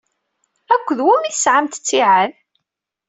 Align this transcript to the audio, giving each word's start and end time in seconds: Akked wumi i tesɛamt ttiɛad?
Akked 0.73 0.99
wumi 1.05 1.27
i 1.29 1.33
tesɛamt 1.33 1.77
ttiɛad? 1.79 2.31